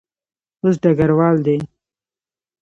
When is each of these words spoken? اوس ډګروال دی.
اوس 0.61 0.75
ډګروال 0.83 1.37
دی. 1.45 1.57